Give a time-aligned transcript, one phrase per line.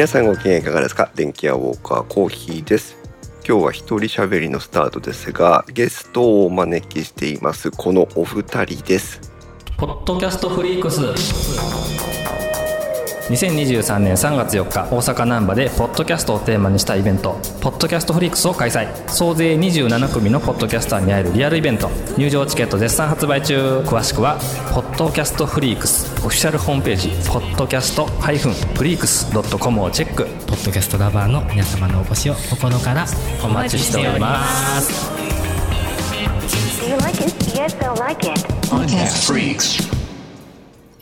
[0.00, 1.10] 皆さんご機嫌いかがですか？
[1.14, 2.96] 電気屋ウォーカーコーヒーです。
[3.46, 7.70] 今日は一人喋りのスタートですがゲストをお招きしています。
[7.70, 9.20] このお二人です。
[9.76, 11.00] ポッドキャストフリークス。
[13.30, 18.88] 2023年3月4日大阪難波でポッドキャストをテーマにしたイベントポッドキャストフリークスを開催。
[19.08, 21.90] 総勢27組のポッドキャスターに会えるリアルイベント。
[22.16, 23.80] 入場チケット絶賛発売中。
[23.80, 24.38] 詳しくは
[24.74, 26.12] ポッドキャストフリークス。
[26.24, 30.24] オフィシャルホームページポッドキャストフリークス .com をチェック。
[30.24, 33.06] ポッドキャストラバーの皆様のお越しを心から
[33.44, 34.44] お待ちしておりま
[34.80, 35.08] す。
[36.88, 37.30] You like it?
[37.54, 38.40] Yes, they'll like it.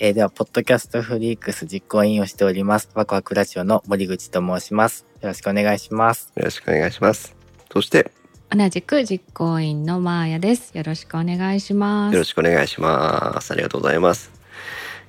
[0.00, 2.88] えーでは、ポッドキャストフリークス実行委員をしております。
[2.94, 5.05] ワクワクラジオの森口と申します。
[5.20, 6.32] よろしくお願いします。
[6.36, 7.34] よろしくお願いします
[7.72, 8.12] そして
[8.56, 10.70] 同じく実行委員のマーヤです。
[10.78, 12.12] よろしくお願いします。
[12.12, 14.30] よろしくお願いしますありがとうございます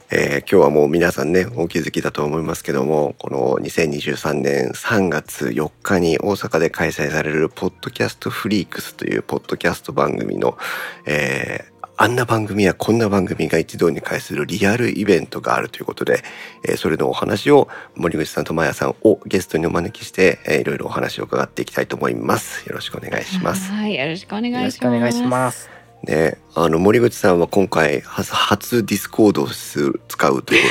[0.10, 10.58] えー今日はもう皆さんね、お気づきだと思いますけども、この2023年3月4日に大阪で開催されるポッドキャストフリークスというポッドキャスト番組の、
[11.06, 16.24] えーあんな番組やこんな番組が一堂に会するリアルイベントがあるということで、
[16.66, 22.66] えーそれのお話を森口さんとマヤさんをゲストにお招きして、えーいろいろお話を伺っていきたいと思います。
[22.70, 23.70] よろしくお願いします。
[23.74, 24.62] はい、よろしくお願いします。
[24.62, 25.70] よろしくお願いします。
[26.04, 30.64] ね、あの森口さんは今回初初 Discord を使うという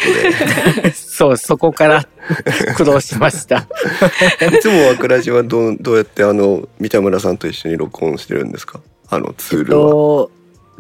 [0.73, 2.09] ことで そう、そこから
[2.75, 3.59] 苦労しました。
[4.51, 8.81] いつもワクラジはどうどうやってあの三田村さんと一緒に録音してるんですか？
[9.11, 9.91] あのツールは。
[9.91, 10.31] と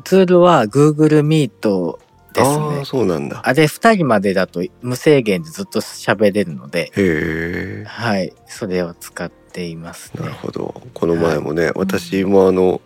[0.05, 1.99] ツールは Google Meet
[2.33, 2.85] ですああね。
[2.85, 3.41] そうなんだ。
[3.45, 7.85] あれ二人までだと無制限でずっと喋れるので、へえ。
[7.87, 10.35] はい、それを使っていますねなる。
[10.35, 10.83] ほど。
[10.95, 12.81] この前もね、私もあの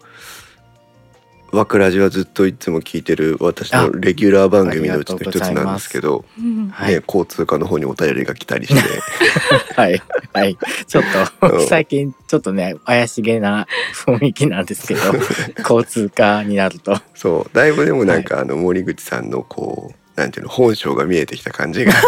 [1.53, 8.81] ワクラジはずっといつも聞いてる私のレギュラー番組のうちの一つなんですけど、うんはい、ね、交通課の方にお便りが来たりして、
[9.77, 10.03] はい、
[10.33, 10.57] はい。
[10.87, 11.05] ちょっ
[11.43, 11.51] うん。
[11.51, 13.67] と、最近ちょっとね、怪しげな
[14.07, 15.01] 雰囲気なんですけど、
[15.61, 16.99] 交通課になると。
[17.15, 17.51] そう。
[17.55, 21.93] だいぶでもなんか、あの森口さんのこうなんていうの本性が見えてきた感じが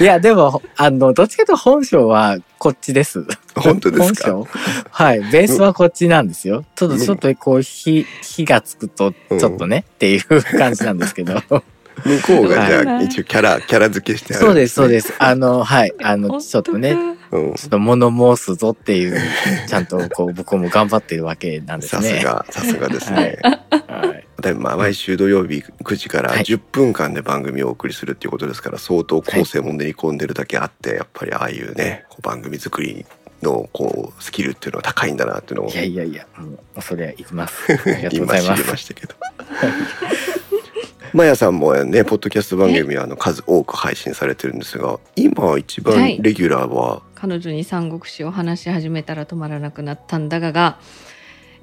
[0.00, 3.26] いや、でも、あの、どっちかというと本性はこっちです。
[3.54, 4.32] 本当ですか？
[4.32, 4.50] 本性
[4.90, 5.20] はい。
[5.30, 6.64] ベースはこっちなんですよ。
[6.74, 11.34] ちょっと、ちょっとこう、火、火がつくと、ちょっとね、っていう感じなんですけど。
[12.04, 15.14] 向こうがじゃあはい一応キャラキャラ付けしてあるそうです、そうすです。
[15.20, 15.94] あの、はい。
[16.02, 19.16] あの、ちょっとね、ね、うん、ちょっと物申すぞっていう、
[19.68, 22.18] ちゃんとこう、僕も頑張ってるわけなんですさね。
[22.18, 23.38] すがさすがですね、
[23.70, 24.26] はい。
[24.33, 26.42] でまあ毎週土曜日9時からはい。
[26.42, 33.06] 10分間で番組をお送りするっていうことですから相当構成も練り込んでるだけあってやっぱりああいうねこう番組作り
[33.42, 37.64] のこうスキルっていうのは高いんだなっていうのをいやいやいや、もう、恐れ入ります。
[37.72, 38.62] ありがとうご今知ざいます。
[38.64, 39.14] りましたけど。
[41.12, 46.16] マヤさんもねポッドキャスト番組はあの数多く配信されてるんですが今一はい。
[46.16, 50.78] 番レギュラーは、彼女に三国志を話し始めたら止まらなくなったんだがが、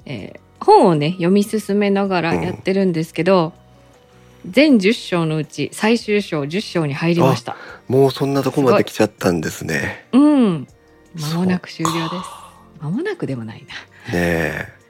[0.06, 3.52] えー本をね読み進めながらやってるんですけど、
[4.48, 7.56] 全10章のうち最終章10章に入りました。
[7.88, 10.06] もうそんなとこまで来ちゃったんですね。
[10.12, 10.66] うん。
[11.14, 12.30] 間もなく終了です。
[12.80, 13.74] 間もなくでもないな。
[14.12, 14.81] ねえ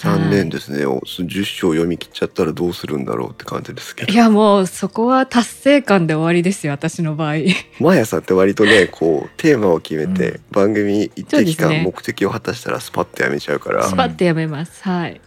[0.00, 7.34] 残念ですね、お10章読み切っちゃったらどうするんだろうって感じですけどいやもうそこは達成感で終わりですよ私の場合。
[7.80, 14.82] マヤさんって割とねこうテーマを決めて、番組一定期間目的を果たしたらスパッとやめちゃうから、スパッてやめます。
[14.84, 15.20] はい。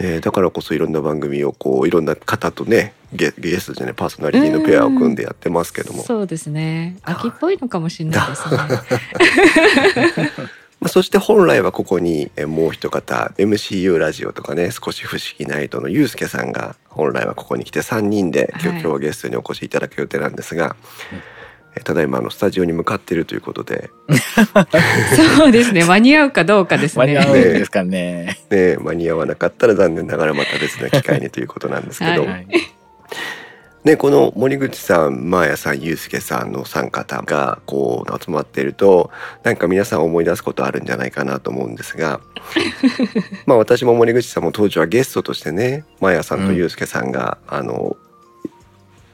[0.00, 6.96] ね、だからこそいろんな番組をこういろんな方とねゲゲストじゃないパーソナリティのペアを組んでやってますけども、そうですね。
[7.02, 8.58] 秋っぽいのかもしれないですね。
[10.80, 20.76] まあ、そして本来はここにえもう一方 MCU ラジオとかね少し不思議ナイトのゆうすけさんが本来はここに来て3人で今日,、はい今日はゲストにお越しいただく予定なんですが、
[21.76, 23.90] えただいまあのスタジオに向かっているということで、
[25.36, 25.84] そうですね。
[25.84, 27.40] 間に合うかどうかです間に合うんね。
[27.40, 28.38] ですかね。
[28.50, 32.46] ね、間に合わなかったら残念ながらまた別な機会にということなんですけど、ははい。
[33.84, 39.10] ね、この森口さん、マーヤさん、ゆうすけさんの三方がこう集まっていると、
[39.42, 42.22] なんか皆さん思い出すことあるんじゃないかなと思うんですが、
[43.44, 47.98] まあ私も森口さんも当時はゲストとしてね、マーヤさんとゆうすけさんが、あの、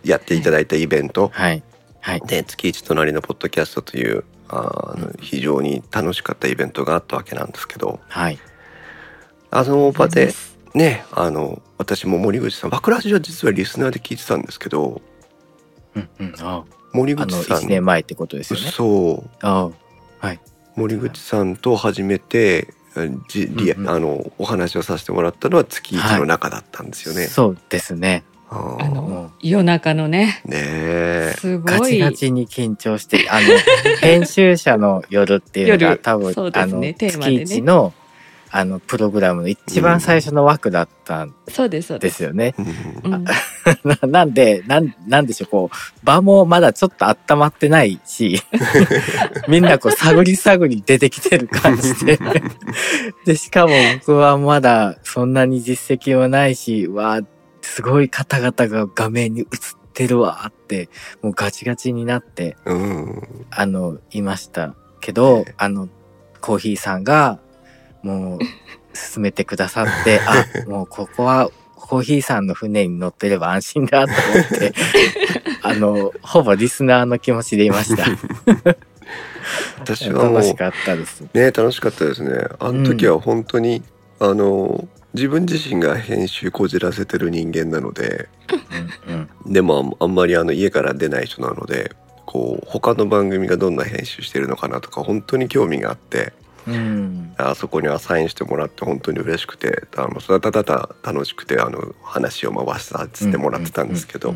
[0.05, 1.65] やっていただいたイベントはい。
[2.01, 2.21] はい。
[2.21, 8.39] で、月一隣のポッドキャストという、あの非常に楽しかったイベントがあったわけなんですけど、はい。
[9.51, 10.33] あの場で
[10.75, 15.01] ね、あの、私も森口さん、バクラジは実はリスナーで聞いてたんですけど、
[15.95, 16.35] うんうん。
[16.39, 16.63] あ
[16.93, 18.71] 森口さん1年前ってことですよね。
[18.71, 19.71] そうあ
[20.19, 20.39] はい。
[20.77, 22.69] 森口さんと初めて
[23.29, 27.27] じリアうんうんあのお話をさせてもらったのは月一の中だったんですよね。
[27.29, 28.25] そうですね。
[28.51, 28.57] あ
[28.89, 31.35] の夜中のねねえ。
[31.39, 33.47] すごいガチガチに緊張して、あの、
[34.01, 37.95] 編集者の夜っていうのが夜多分、そうですねあの、テーマでね月一の、
[38.53, 42.55] あの、プログラムの一番最初の枠だったんそうですそうでですすよね。
[43.85, 48.43] な なんで、なん、なんでしょう、こう、場もまだちょっと温まってないし、
[49.49, 52.19] みんなこう、探り探り出てきてる感じで。
[53.25, 57.21] で、しかも僕はまだそんなに実績はないし、わあ
[57.63, 59.49] すごい方々が画面に映っ
[59.93, 60.89] てるわーって、
[61.23, 63.47] もうガチガチになって、うん。
[63.51, 65.89] あの、いましたけど、あの、
[66.41, 67.39] コーヒーさんが、
[68.03, 68.39] もう、
[68.97, 74.73] 進めてくださって、 あ、もうここは、コーヒーさんの船に乗ってれば安心だと思って、
[75.63, 78.05] あの、ほぼリスナーの気持ちでいました。
[79.81, 81.23] 私は楽しかったです。
[81.35, 82.31] ね楽しかったですね
[82.61, 83.83] あの時は本当に、
[84.21, 88.29] あの自分自身が編集こじらせてる人間なので
[89.09, 89.53] うんうん。
[89.53, 91.93] でもあんまりあの家から出ない人なので
[92.27, 96.33] こう他の番組がどんな編集してるのかなとか本当に興味があって
[96.67, 97.35] うん。
[97.39, 104.35] あそこにアサインしてもらって本当に嬉しくてあのただただ楽しくてあの話を回させてもらってたんですけど、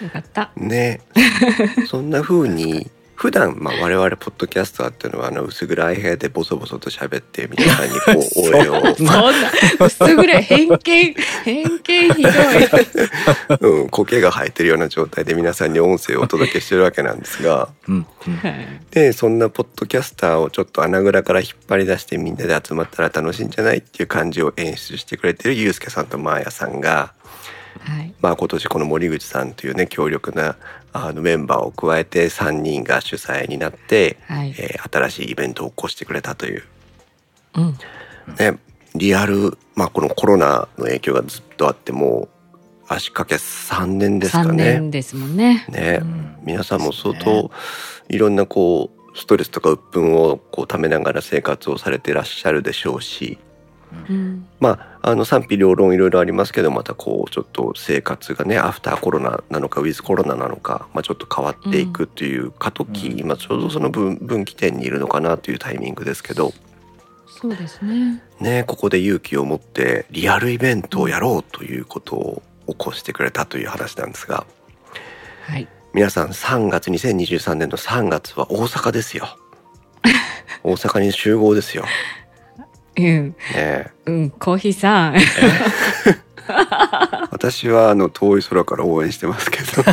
[0.00, 0.52] よかった。
[0.56, 1.00] ね。
[1.88, 9.24] そんな風に普段まあ我々ポッドキャスターっていうのはあの薄暗い部屋でボソボソと喋って皆さんにこう 応援を、そんな
[9.80, 12.32] 薄ぐらい偏見偏見ひどい。
[13.58, 17.70] うん、苔が生えてるような状態で皆さんに音声をお届けしてるわけなんですが。
[17.88, 18.06] うん。
[18.92, 27.14] でそんなポッドキャスターをちょっと穴蔵から引っ張り出してみんなで集まったら楽しいんじゃないっていう感じを演出してくれてるゆうすけさんとまーやさんが、
[27.80, 28.14] はい。
[28.20, 30.56] まあ、今年この森口さんというね強力な
[31.06, 34.54] あのメンバーを加えて3人が主催になって、はい。
[34.58, 36.62] えー新しいイベントを起こしてくれたという。
[37.56, 37.78] うん。
[38.38, 38.58] ね
[38.94, 42.56] リアル、まあ、このコロナの影響がずっとあってもう
[42.88, 44.64] 足掛け3年ですか3ね。
[44.64, 45.66] 年ですもんね。
[45.68, 46.36] ね、うん。
[46.42, 47.50] 皆さんも相当
[48.08, 53.38] いろんなこうストレスとか鬱憤をこうためながら生活をされていらっしゃるでしょうし
[54.08, 54.46] うん。
[54.60, 63.18] まああの賛否両論いろいろありますけどまたこうちょっと生活がねアフターコロナなのかウィズコロナなのか、まあ、ちょっと変わっていくという過渡期、うん。
[63.20, 66.52] 今ちょうどその分分岐点にいるのかなというタイミングですけど。
[67.26, 68.22] そうですね。
[68.40, 74.46] ねここで勇気を持ってリアルイベントをやろうということを起こしてくれたという話なんですが。
[75.46, 75.68] はい。
[75.94, 79.38] 皆さん3月2023年の3月は大阪ですよ。
[80.62, 81.84] 大阪に集合ですよ
[82.98, 83.36] うん。
[83.54, 83.90] ね。
[84.06, 85.16] うんコーヒーさん。
[87.30, 89.84] 私はあの遠い空から応援してますけど。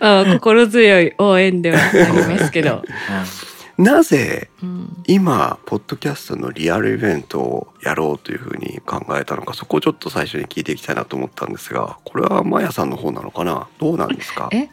[0.00, 2.82] あ 心強い応援ではありますけど、
[3.78, 13.66] なぜうん、今ポッドキャストのリアルイベントをやろうというふうに考えたのかそこをちょっと最初に聞いていきたいなと思ったんですがこれはマヤさんの方なのかな？
[13.78, 14.48] どうなんですか？
[14.52, 14.68] え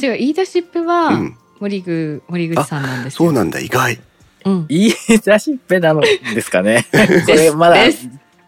[0.00, 3.18] 違う言い出しっぺはうん、森口森口さんなんですよ。
[3.18, 4.00] そうなんだ意外
[4.44, 4.66] うん。
[4.68, 4.92] 言い
[5.24, 6.86] 出しっぺなのですかね。
[7.26, 7.76] これまだ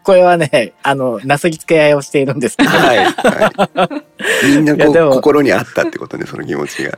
[0.03, 6.97] これはね、あの、なすぎつけ合いをしているんですけど、はい、はい、 みんないこう心にあったってことねその気持ちが、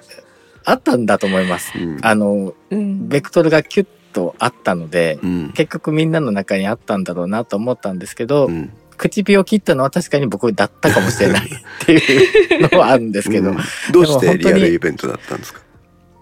[0.64, 1.72] あったんだと思います。
[1.78, 1.98] うん。
[2.02, 3.08] あの、うん。
[3.08, 5.52] ベクトルがキュッとあったので、うん。
[5.54, 8.70] 結局みんなの中にあったんだろうなと思ったんですけど、うん。
[8.98, 11.50] 口火を切ったのは確かに僕だったかもしれないっ
[11.86, 13.56] ていうのはあるんですけど、うん。
[13.92, 15.60] どうしてリアルイベントだったんですか？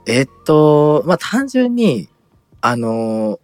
[0.07, 2.09] えっと、まあ、単純に、
[2.69, 3.39] あの、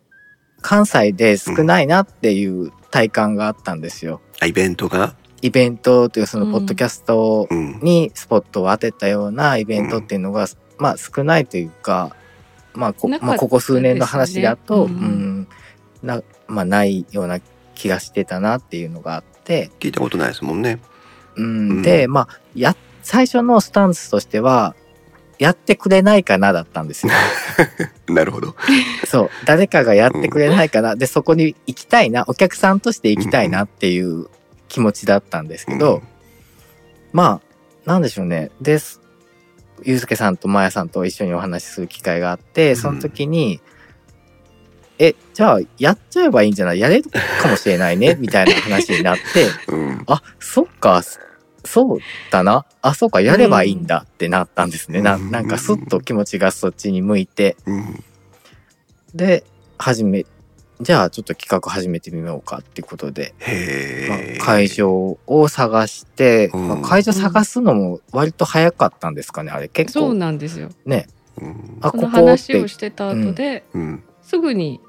[0.62, 4.20] 関西で少ないなっていう体感があったんですよ。
[4.40, 5.14] あイベントが？
[5.42, 7.78] イベントというそのポッドキャストうん。
[7.82, 10.46] にスポットを当てたようなイベントっていうのが、
[10.78, 12.16] まあ少ないというか、
[12.74, 14.90] まあこ,、なかったまあ、ここ数年の話だと、うん。
[14.90, 15.48] うん。
[16.02, 17.38] なまあ、ないような
[17.74, 20.80] 気がしてたなっていうのがあって、聞いたことないですもんね。
[21.36, 21.44] うん。
[21.44, 21.82] うん。
[21.82, 24.74] で、まあ、や、最初のスタンスとしては、
[25.42, 27.12] やってくれないかなだったんですよ。
[28.08, 28.54] なるほど
[29.06, 29.30] そう。
[29.44, 30.94] 誰かがやってくれないかな。
[30.94, 32.24] で、そこに行きたいな。
[32.28, 34.28] お客さんとして行きたいなっていう
[34.68, 36.02] 気持ちだったんですけど、うん
[37.12, 37.40] ま
[37.84, 38.50] あ、なんでしょうね。
[38.60, 39.00] です。
[39.82, 43.60] ゆうすけさんとまやさんと一緒にお話しする機会があって、その時に、
[44.98, 46.78] え、じゃあ、やっちゃえばいいんじゃない？
[46.80, 51.02] やれるかもしれないねみたいな話になって、 うんあ、そっか、
[51.64, 51.98] そう
[52.30, 52.64] だな。
[52.80, 55.00] あ、そうか、やればいいんだってなったんですね。
[55.00, 55.30] なうん。
[55.30, 58.04] なんかスッと気持ちがそっちに向いて、うん。
[59.14, 59.44] で、
[59.78, 60.26] 始め、
[60.80, 63.34] じゃあちょっと企画始めてみようかっていうことで、
[64.08, 66.68] まあ会場を探して、うん。
[66.68, 70.70] まあ会場探すのも割と早かったんですかね、あれ結そう構なんですよ。
[70.84, 71.06] ね。
[71.40, 71.78] うん。
[71.80, 74.02] あ、このこ話を、してた後で、うん。
[74.22, 74.80] すぐに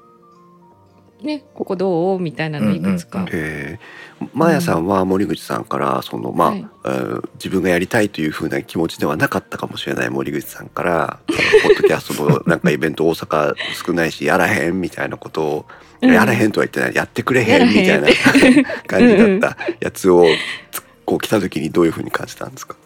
[1.24, 2.20] ねここどう？
[2.20, 3.24] みたいなのいくつか、うん。
[3.24, 3.78] うんえ。
[4.20, 6.66] ー、マヤさんは森口さんからそのまあ、はい。
[6.84, 13.54] えー自分がやりたいというふうな気持ちではなかったかもしれない森口さんからポッドキャストのなんかイベント大阪
[13.86, 15.66] 少ないしやらへんみたいなことを、
[16.02, 16.12] うん。
[16.12, 16.94] やらへんとは言ってない。
[16.94, 18.08] やってくれへんんみたいな
[18.86, 20.24] 感じだったやつを
[20.70, 22.76] つこう来た時にどういうふうに感じたんですか？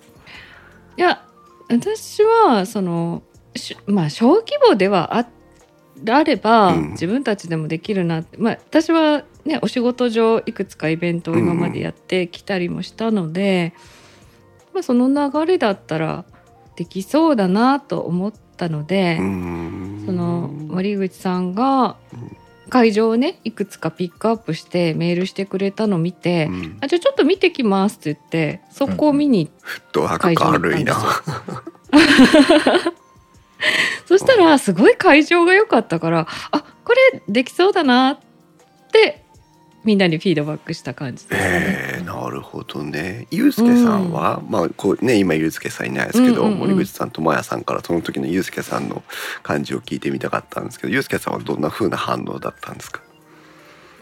[0.96, 1.22] いや
[1.68, 3.22] 私はその
[3.54, 5.26] しまあ小規模ではあ
[6.08, 6.90] あれば、うん。
[6.90, 13.74] 自分たちでもできるなって、まあ、私はねお仕事上いくつかイベントを今までやってきたりもしたので、
[14.74, 16.24] まあ、その流れだったら
[16.76, 20.02] できそうだなと思ったので、うーん。
[20.06, 21.96] その森口さんが
[22.70, 26.78] 会場をねいくつかピックアップしてメールしてくれたのを見て、うん。
[26.80, 30.94] あじゃあちょっと見てきますって言ってそこを見にフットワーク軽いな。
[30.94, 31.02] 会
[34.06, 38.18] そしたらすごい会場が良かったからあこれできそうだなっ
[38.92, 39.24] て
[39.84, 41.40] みんなにフィードバックした感じですね。
[41.40, 43.26] えー、なるほどね。
[43.30, 49.02] ゆうすけさんは、まあこうね今ゆうすけさんいないですけど、うんうんうん森口さんとまやさんからその時のゆうすけさんの
[49.42, 53.00] 感じを聞いてみたかったんですけど、ゆうすけさんはどんな風な反応だったんですか？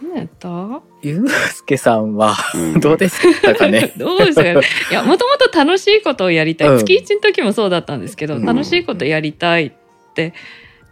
[0.03, 0.83] 何やった？
[1.03, 2.81] ゆうすけさんはうん。
[2.81, 3.93] どうでしたかね？
[3.99, 4.61] どうですかね？
[4.91, 6.79] いやもともと楽しいことをやりたい、うん。
[6.79, 8.45] 月一の時もそうだったんですけど、うん。
[8.45, 9.73] 楽しいことやりたいっ
[10.15, 10.35] て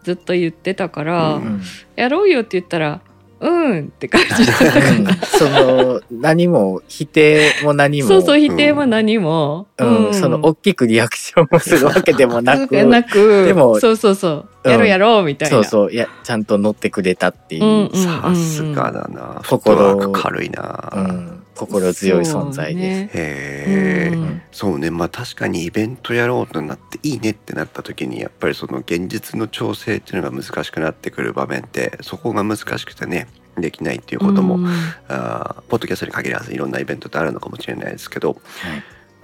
[0.04, 1.62] ずっと言ってたから、うん
[1.96, 3.00] やろうよって言ったら
[3.40, 5.06] うんって感じだったかうん。
[5.22, 8.08] その何も否定も何も。
[8.08, 10.14] らそうそう否定も何も、うん。
[10.14, 12.72] その大きくリアクションをするわけでもなく。
[12.84, 13.44] なく。
[13.46, 14.32] でもそうそうそう。
[14.32, 15.92] うんやろうやろうみたいな、そうそう。
[15.92, 19.42] いやちゃんと乗ってくれたっていう、うんうんさすがだな。
[19.46, 20.92] 心軽いな。
[20.94, 21.40] うん。
[21.54, 23.00] 心強い存在です。
[23.00, 23.10] そうね。
[23.14, 24.42] へえ、うん。
[24.50, 24.90] そうね。
[24.90, 34.66] まあ確かにイベントやろうとなっていいねってなった時にやっぱりその現実の調整っていうのが難しくなってくる場面ってそこが難しくてねできないっていうことも、うん。
[35.08, 38.40] あーポッドキャストに限らずいろんなイベントってあるのかもしれないですけど、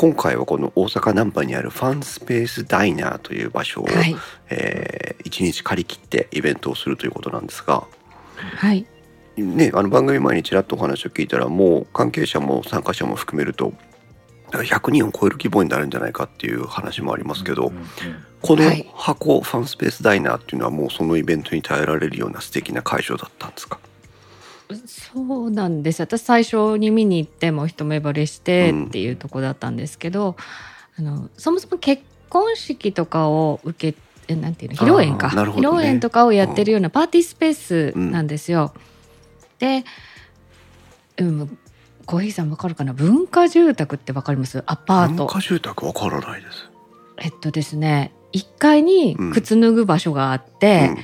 [0.01, 4.17] 今回はこの大阪難波にあるファンスペースダイナーという場所を、はい。
[4.49, 7.85] えー一日借り切ってイベントをするということなんですが、
[8.57, 8.87] はい。
[9.37, 13.75] ね、あの番組前にちらっとお話を聞いたらもう関係者も参加者も含めると
[14.53, 17.85] 100人を超える規模になるんじゃないかっていう話もありますけど、うんうん。
[18.41, 18.91] このはい。
[18.95, 23.79] 箱、ファンスペースダイナーっていうのはもうそのイベントに耐えられるような素敵な会場だったんですか？
[24.87, 26.01] そうなんです。
[26.01, 28.87] 私最初に見に行っても一目惚れしてうん。
[28.87, 30.37] っていうとこだったんですけど、
[30.99, 33.99] あのそもそも結婚式とかを受け
[34.29, 34.77] えなんていうの？
[34.77, 35.43] 披露宴か、ね。
[35.51, 38.73] 披露宴とかをやってるようなパーティースペースなんですよ。
[39.59, 39.85] で、
[41.19, 41.59] うん、
[42.07, 42.93] コーヒーさんわかるかな？
[42.93, 44.63] 文化住宅ってわかります？
[44.67, 45.27] アパート。
[45.27, 46.71] 文化住宅わからないです。
[47.19, 50.95] えっとですね1階に靴脱ぐ場所があって、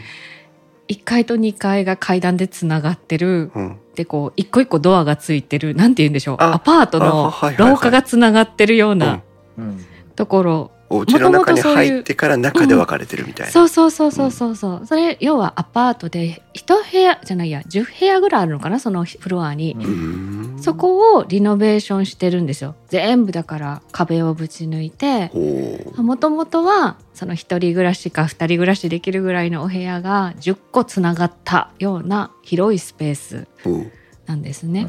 [0.89, 3.51] 1階と2階が階段でつながってる。
[3.55, 3.63] うん。
[3.63, 6.37] うんでこう一個一個ドアがついてるなんて言うんでしょう。
[6.39, 9.23] あアパートあの廊下がつながってるような
[9.57, 9.85] うん。
[10.15, 13.53] ところ、お家の中に入ってから中で分かれてるみたいな。
[13.53, 19.77] そうそうそうそうそうそう、それ要はアパートで一部屋じゃないや10部屋ぐらいあるのかなそのフロアに、
[20.61, 22.75] そこをリノベーションしてるんですよ。
[22.89, 25.31] 全部だから壁をぶち抜いて。
[25.97, 33.47] もともとはその一人暮らしか二人暮らしできるぐらいのお部屋が10個つながったような広いスペース
[34.27, 34.89] なんですね。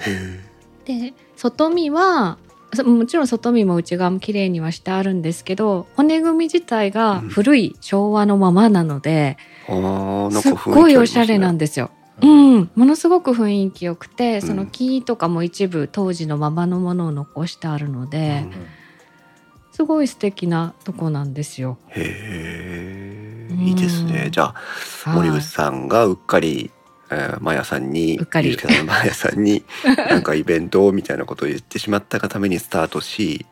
[0.00, 0.40] へ
[0.84, 2.47] で外見はそ
[2.84, 11.90] もちろん外見も内側も綺麗にはしてあるんですけど骨組み自体が古い昭和のままなので、ーあーなんすっごいおしゃれなんですよ。
[12.20, 18.44] うん、ものすごく雰囲気良くてその木とかも一部当時のままのものを残してあるので、
[19.72, 21.78] すごい素敵なとこなんですよ。
[21.90, 23.58] へえうん。
[23.60, 24.28] いいですね。
[24.30, 24.54] じゃあ
[25.10, 26.70] はい森口さんがうっかり、
[27.10, 28.56] えー、マヤさんにうっかり。
[28.86, 29.64] マヤさんに
[30.10, 33.46] なんかイベントみたいなことを言ってしまったがためにスタートし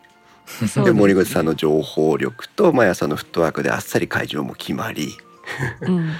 [0.84, 5.16] で森口さんの情報力とマヤさんのフットワークであっさり会場も決まり。
[5.82, 6.10] うん、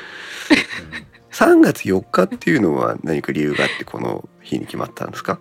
[1.31, 5.38] 3月4日っていうのは何か理由があってこの日に決まったんですか？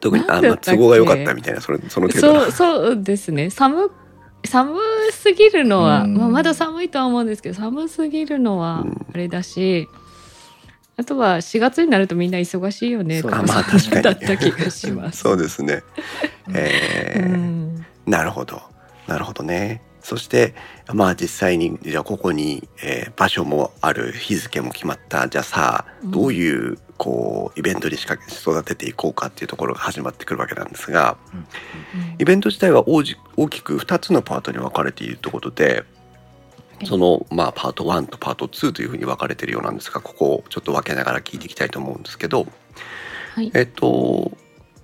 [0.00, 3.50] 特にあ、まあ、都合が良かったみたいなそれその程度そうそうですね。
[3.50, 3.90] 寒
[4.44, 4.78] 寒
[5.12, 6.16] すぎるのは、うん。
[6.16, 9.06] まあ、まだ寒いとは思うんですけど寒すぎるのはうん。
[9.12, 9.88] あれだし、
[11.00, 14.02] あとは4月になるとみんな忙しいよねまあ確かに。
[14.02, 15.20] だった気がします。
[15.24, 15.82] そうですね。
[16.52, 18.60] えーうんなるほど。
[19.06, 19.80] なるほどね。
[20.02, 20.54] そして
[20.92, 25.26] まあ実際にじゃあここに、えー場所もある日付も決まった。
[25.28, 26.10] じゃあさあうん。
[26.10, 31.16] どういうこうイベントに仕掛け育てていこうかっていうところが始まってくるわけなんですが
[32.18, 35.84] イベント自体は大じ大きく2つのパートに分かれているということで
[36.84, 42.46] その、まあ、パート1とパート2というふうに分かれてるようなんですがここをちょっと分けながら聞いていきたいと思うんですけど、
[43.34, 43.50] はい。
[43.54, 44.32] えっと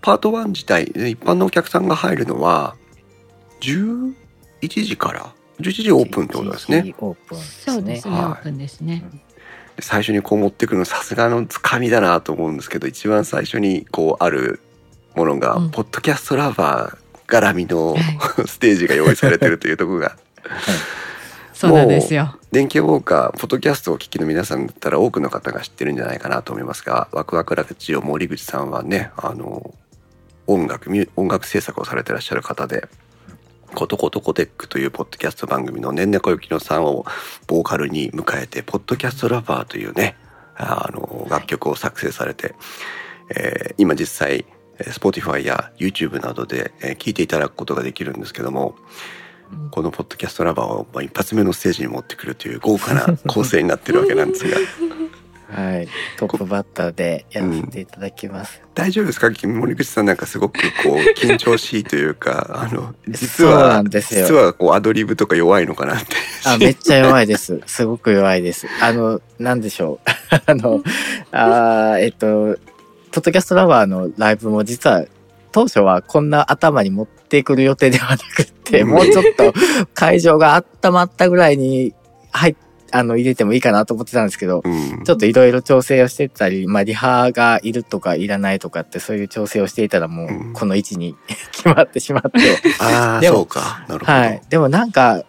[0.02, 2.76] パート1自体一般のお客さんが入るのは
[3.60, 4.14] 11
[4.68, 6.94] 時から11時オープンってことですね。
[6.98, 8.24] オープンですそうですね、はい。
[8.24, 9.04] オープンですね。
[9.76, 14.60] で最初にこう持ってくるのさすがのつかみだなと思うんですけど一番最初にこうある
[15.14, 15.70] ものが、うん。
[15.70, 18.02] ポッドキャストラバー絡みのはい。
[18.46, 20.16] ステージが用意されてるというところが
[21.56, 22.36] そうなんですよ。
[22.52, 29.72] 電気ウォーカーポッドキャストをお聞きの皆さんだったら多くの方が知ってるんじゃないかなと思いますがワクワクラジオ森口さんはねあの
[30.46, 32.88] 音楽音楽制作をされてらっしゃる方で
[33.74, 37.06] 「コトコトコテック」というポッドキャスト番組のねんねこゆきのさんを
[37.46, 40.16] ボーカルに迎えて「ポッドキャストラバー」というね
[40.56, 42.54] あの楽曲を作成されて、
[43.34, 44.44] えー今実際
[44.78, 48.76] えー Spotify や YouTube などでえー聞いていただくことができるんですけども
[49.70, 54.56] このポッドキャストラバーをまあ一発目のステージに持ってくるという豪華な構成になってるわけなんですが
[55.48, 55.88] はい。
[56.16, 58.60] トップバッターでやらせていただきます。
[58.74, 59.30] 大丈夫ですか？
[59.46, 67.62] 森口さんなんかすごくこう緊張しいというかあの実は実はこうアドリブとか弱いのかなってあ、めっちゃ弱いです。
[67.66, 68.66] すごく弱いです。
[68.82, 70.10] あの、なんでしょう。
[70.46, 70.82] あの、
[71.30, 72.58] あーえっと、
[73.12, 75.04] ポッドキャストラバーのライブも実は、
[75.52, 78.88] 当初はこんな頭に持ってくる予定ではなくって、うん。
[78.88, 79.52] もうちょっと
[79.94, 81.94] 会場が温まったぐらいに、
[82.30, 82.56] はい、
[82.92, 85.04] あの、入れてもいいかなと思ってたんですけど、うん。
[85.04, 91.16] ちょっといろいろ調整をしてたり、まあ、リハがいるとかいらないとかって、そういう調整をしていたらもうこの位置に
[91.52, 92.38] 決まってしまって、
[92.80, 93.84] ああでもそうか。
[93.88, 94.42] なるほど、はい。
[94.48, 95.24] でもなんか、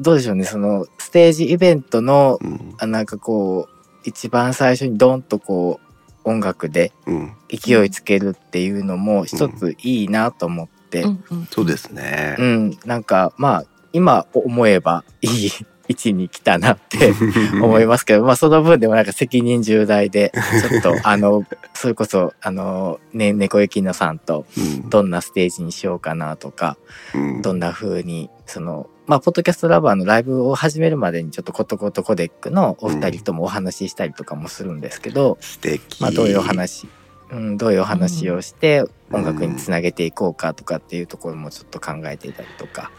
[0.00, 2.74] どうでしょうね、その、ステージイベントの、うん。
[2.78, 3.72] あなんかこう、
[4.04, 5.92] 一番最初にドンとこう、
[6.24, 11.48] 音楽でうん、勢いつけるっていうのも一ついいなと思って、うんうん。
[11.50, 12.36] そうですね。
[12.38, 15.50] う、ん、なんかまあ、今思えばいい
[15.88, 17.12] 位置に来たなって
[17.62, 20.32] 思いますけど、まあその分でもなんか責任重大で、
[20.70, 24.90] ちょっと あの、それこそ、あの、ね、猫雪乃さんとうん。
[24.90, 26.76] どんなステージにしようかなとか、
[27.14, 27.42] うん。
[27.42, 36.00] どんな風に、その、まあ、ポッドキャストラバーのライブを始めるまでにちょっとコトコトコデックのお二人ともお話ししたりとかもするんですけど、素敵。
[36.00, 36.86] まあ、どういうお話、
[37.32, 42.90] うん、どういうお話をして音楽につなげていこうかとかっていうところもちょっと考えていたりとか。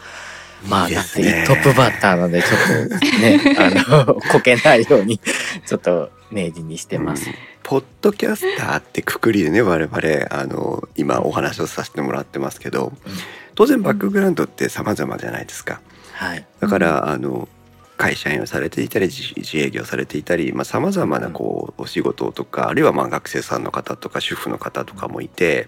[0.68, 5.20] まあ、だってトップバッターなので、ちょっとね、 あの、こけないように、
[5.66, 7.30] ちょっと明示にしてます。
[7.30, 9.98] うんポッドキャスターってくくりでね我々
[10.30, 12.92] あの今お話をさせてもらってますけど
[13.56, 15.80] 当然バックグラウンドって様々じゃないですか
[16.14, 16.46] はい。
[16.60, 17.48] だから、あの
[17.98, 25.68] 会社員をされていたり自自営業されていたりさまざ、まなこうお仕事とかあるいはまあ学生さんの方とか主婦の方とかもいて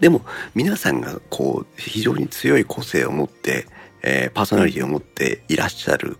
[0.00, 0.22] でも
[0.54, 3.66] 皆さんがこう非常に強い個性を持って、
[4.02, 6.16] えーパーソナリティを持っていらっしゃる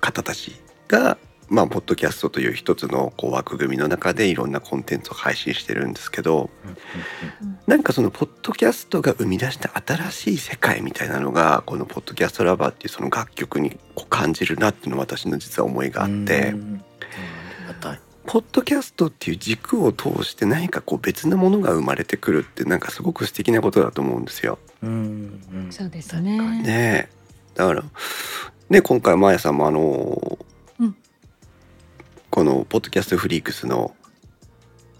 [0.00, 0.52] 方たち
[0.88, 6.50] が、まあ、ポッドキャストという一つのこう枠組みの中でいろんなコンテンツを配信してるんですけど
[7.66, 16.54] なんかそのポッドキャストが生み出した新しい世界みたいなのがこの「ポッドキャストラバー」っていうその楽曲にこう感じるなっていうのは私の実は思いがあって。
[18.28, 24.58] ポッドキャストっていう軸を通して何かこう別のものが生まれてくるってなんかすごく素敵なことだと思うんですよ。
[24.82, 25.68] うん、うん。
[25.70, 26.36] そうですね。
[26.40, 27.08] ねえ
[27.54, 27.84] だから
[28.68, 30.46] ね今回マヤさんもあの、うん
[32.36, 33.96] このポッドキャストフリークスの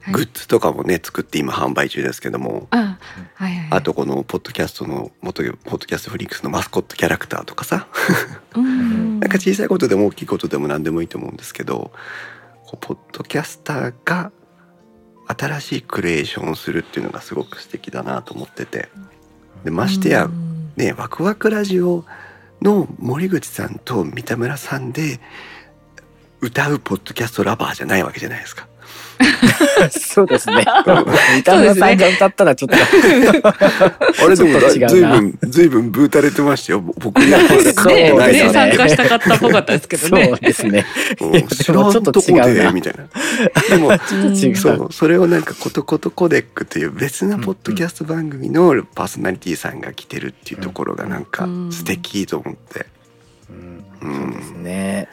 [0.00, 0.14] はい。
[0.14, 2.98] グッズとかもね作って今販売中ですけども、あ、
[3.34, 3.68] はいはい。
[3.72, 7.88] あとこのポッドキャストの元ポッドキャストフリークスのマスコットキャラクターとかさ。
[8.56, 11.92] うん、なんか小さいことでも大きいことでも何でもいいと思うんですけど
[12.64, 14.32] こうポッドキャスターが
[15.26, 18.88] 新しいクリエーションをするっていうのがすごく素敵だなと思ってて。
[19.62, 20.72] でましてやうん。
[20.76, 22.06] ねワクワクラジオ
[22.62, 25.20] の森口さんと三田村さんで
[26.40, 28.66] 歌うポッドキャストラバーじゃないわけじゃないですか。
[29.90, 30.64] そうですね。
[30.64, 36.80] 三田村さんが歌ったらちょっと、 あれでもずいぶんずいぶんブータれてましたよ。
[36.80, 40.26] ぼ僕にはこれでそうねですねね参加したかったっぽかったですけどね。
[40.26, 40.86] そうですね。
[41.20, 43.06] うん知らんとこでもちょっと違うなでみたいな。
[43.68, 43.92] でも。
[44.56, 52.86] そうそれをなんかコトコトコデックという別なポッドキャスト番組のパーソナリティさんが来てるっていうところがなんか素敵と思って。
[53.50, 55.08] うんそうですね。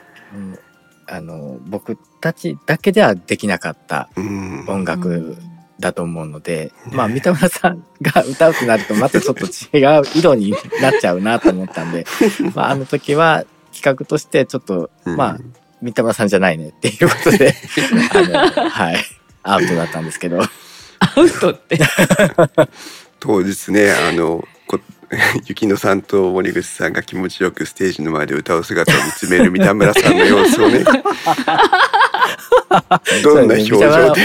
[1.13, 4.65] うんあの、僕たちだけではできなかったうん。
[4.67, 5.37] 音楽
[5.79, 12.05] だと思うので、まあ、三田村さんが歌うとなるとまたちょっと違う色になっちゃうなと思ったんで、
[12.55, 15.15] まあ、あの時は企画としてちょっと、うん。
[15.15, 15.37] まあ、
[15.81, 17.53] 三田村さんじゃないねっていうことで、
[18.13, 18.21] あ
[18.61, 18.97] の、はい、
[19.43, 21.79] アウトだったんですけど、アウトって。
[23.19, 24.47] 当日ねあのこ
[25.47, 30.83] 雪乃さんと森口さんが気持ちよくステージの前で歌う姿を見つめる三田村さんの様子をね。
[33.23, 34.21] どんな表情で。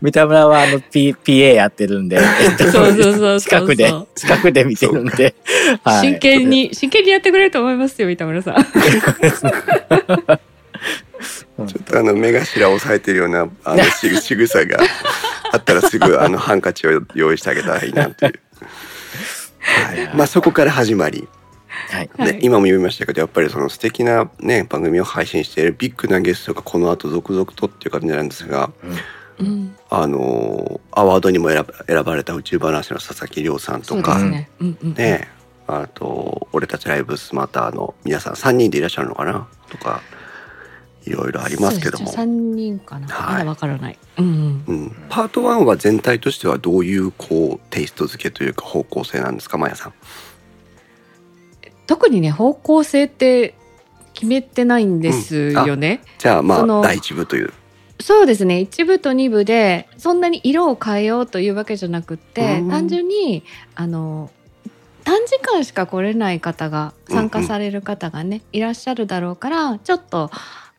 [0.00, 3.40] 三田村はあの、P、PA やってるんで、えっとそうそうそうそう。
[3.40, 5.34] 近くで、近くで見てるんで、
[5.82, 6.08] はい。
[6.12, 6.48] 真剣。
[6.50, 8.56] に、真剣にやってくれると思いますよ、三田村さん。
[11.56, 14.78] ちょっとあの目頭を押さえてるようなあのしぐ仕草が
[15.52, 18.40] あったらすぐあのハンカチを用意してあげたらいいなという。
[19.66, 21.28] はい、まあそこから始まり、
[21.90, 22.10] はい。
[22.18, 28.70] ねはい今も言いましたけどやっぱりその素敵なね番組を配信しているビッグなゲストがこの後続々とっていう感じなんですが、
[29.38, 29.76] うん。
[29.90, 34.48] あのーアワードにも選ば選ばれた宇宙話の佐々木亮さんそうでとかすね。
[34.60, 34.94] うんうん。
[34.94, 35.28] ね
[35.66, 39.48] あと俺たちライブスマターの皆さん3人でいらっしゃるのかな？
[39.68, 40.00] とか
[41.06, 42.10] いろいろありますけども。
[42.10, 43.08] 三人かな。
[43.08, 43.98] はいまだわからない。
[44.18, 44.64] うんうん。
[44.66, 49.92] うん、パート1は全体としてはどういうこうテイスト付けというか方向性なんですかマヤさん？
[51.86, 53.54] 特にね、方向性って
[54.12, 56.02] 決めてないんですよね。
[56.18, 57.52] じゃあまあ第一部という。
[58.00, 63.42] そうですね一部と二部でそんなに色を変えようというわけじゃなくってうん単純に
[63.74, 64.30] あの
[65.02, 70.30] 短時間しか来れない方が参加される方がね、いらっしゃるだろうからちょっと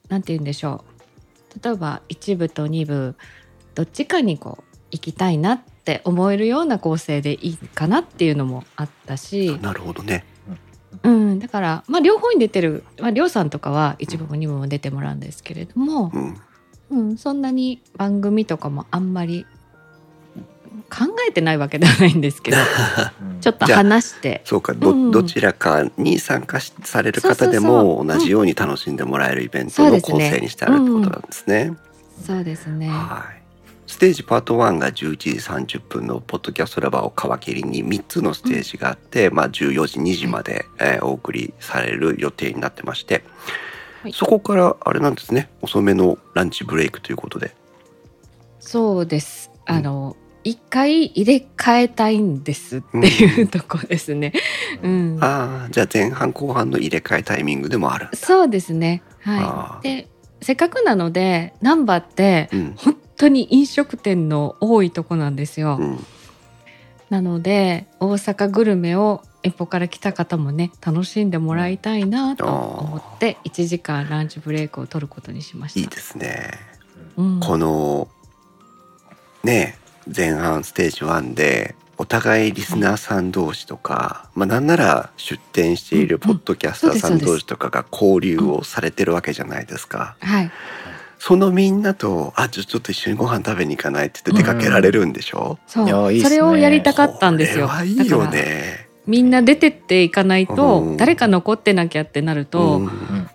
[0.10, 0.84] なんて言うんでしょ
[1.56, 3.15] う例えば一部と二部
[3.76, 10.26] どっちかにこう行きたいなって思えるような構成でいいかなっていうのもあったし、なるほどね。
[11.04, 16.38] うん、だから、まあ、両方に出てる、まあ、りょうさんとかは一部も二部も出てもらうんですけれども、うん。
[16.89, 19.46] うん、そんなに番組とかもあんまり
[20.89, 22.58] 考えてないわけではないんですけど
[23.41, 24.41] ちょっと話して。
[24.45, 25.12] そうかど,、うん。
[25.12, 31.73] どちらかに参加しされる方でも同じように楽しんでもらえるイベントの構成にしてあるってことなんですね。
[32.26, 32.89] そうですね。
[32.89, 33.38] はい。
[33.88, 35.30] ステージパート1が11時
[35.78, 43.23] 30分のポッドキャストラバーを皮切りに3つのステージがあって、まあ14時2時まで、えーお送りされる予定になってまして、
[44.04, 44.13] はい。
[44.13, 45.50] そこからあれなんですね。
[45.62, 47.56] 遅めのランチブレイクということで。
[48.60, 49.52] そうです。
[49.65, 50.17] あの、
[50.48, 54.32] 一回入れ替えたいんですっていうとこですね、
[54.82, 58.08] うん、ああじゃあ前半後半の入れ替えタイミングでもある。
[58.14, 59.04] そうですね。
[59.22, 59.84] はい。
[59.84, 60.08] で
[60.42, 62.74] せっかくなので難波ってうん。
[62.78, 66.06] 本当に飲食店の多いとこなんですよ、うん。
[67.10, 75.80] なので大阪グルメを遠方から来た方もね楽しんでもらいたいなと思って1時間ランチブレイクを取ることにしました。
[75.82, 76.52] いいですね。
[77.18, 77.40] うん。
[77.42, 78.08] この
[79.44, 79.78] ね
[80.15, 90.15] 前半ステージ1でお互いリスナーさん同士とか、まあなんなら出展しているポッドキャスターさん同士とかが交流をされてるわけじゃないですか。
[90.22, 90.52] はい、
[91.17, 95.88] そのみんなと、あ、ちょちょっと一緒にご飯食べに行かないって言って出かけられるんでしょ、そう。
[95.88, 96.30] いやいいっすね。
[96.30, 97.67] それをやりたかったんですよ。
[97.67, 98.88] これはいいだよからね。
[99.08, 100.98] みんな出てっていかないと、うん。
[100.98, 103.30] 誰か残ってなきゃってなると、うんうんうん。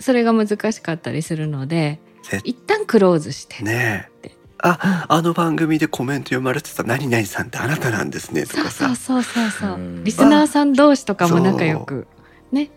[0.00, 4.17] それが難しかったりするので絶一旦クローズして、ねえ。
[4.62, 8.86] あ、あの番組でコメント読まれてた何々さんってあなたなんですねとそうかさ。
[8.88, 9.70] そうそうそうそう。
[9.74, 10.04] うん。
[10.04, 12.06] リスナーさん同士とかも仲良く。
[12.50, 12.70] ね。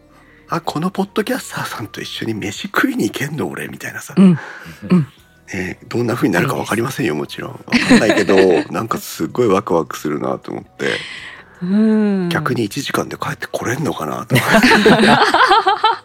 [0.48, 4.14] あ、このポッドキャスターさんと一緒に飯食いに行けんの俺みたいなさ。
[4.18, 4.34] うん。
[4.34, 4.38] ね
[5.54, 7.60] えどんな風になるか分かりませんよもちろん。
[7.72, 8.36] 分かんないけど
[8.72, 10.92] なんかすごいワクワクするなと思って。
[11.62, 12.30] うん。
[12.30, 14.42] 逆に1時間で帰ってこれんのかなとか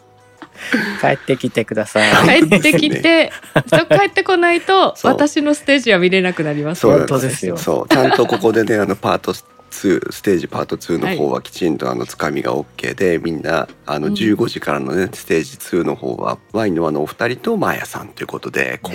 [1.00, 2.00] 帰ってきてくださ
[2.34, 2.40] い。
[2.40, 3.32] 帰ってきて、
[3.90, 6.80] 帰ってこないと私のステージは見れなくなります。
[6.80, 6.98] そう。
[6.98, 7.56] 本当ですよ。
[7.56, 7.88] そう。
[7.88, 14.12] ちゃんとここでねあのパート2ステージパート2の方はきちんとあのつかみが OK でみんなあのうん。
[14.14, 18.92] 15時からのねステージ2の方はワインの輪のお二人とマーヤさんということでこ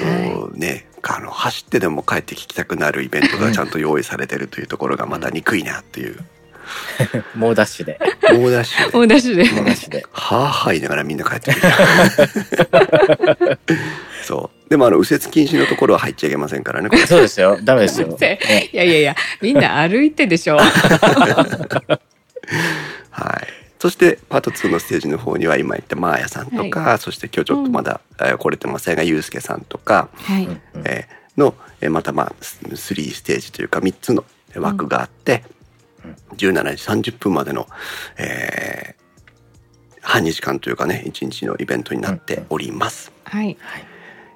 [0.53, 6.17] うねあの走ってでも帰って聞きたくなるイベントがちゃんと用意されてるというところがまた憎いなっていう
[7.35, 7.99] 猛ダッシュで。
[8.33, 9.43] 猛ダッシュで大出しで。
[9.43, 10.05] 猛ダッシュで。
[10.11, 11.67] はあはあ言いながらみんな帰ってくる。
[14.23, 14.69] そう。
[14.69, 16.89] でもあの右折禁止のところは入っちゃいけませんからね。
[17.07, 17.57] そうですよ。
[17.61, 18.15] ダメですよ。
[18.19, 18.39] せ
[18.71, 20.57] いやいやいや、みんな歩いてでしょ。
[20.57, 20.71] はい。
[23.79, 30.47] そしてパート2のステージの方には今言ったマーヤさんとか、そして今日ちょっとまだ、えー来れてませんがユうスケさんとか、はい。
[30.85, 34.23] えーの、えーまたまあ3ステージというか3つの
[34.55, 35.43] 枠があって、
[36.35, 37.67] 17時30分までの、
[38.17, 39.01] えー
[40.01, 43.11] 半日間というかね1日のイベントになっております。
[43.23, 43.57] はい。